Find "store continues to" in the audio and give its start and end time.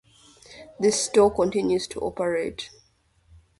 1.03-1.99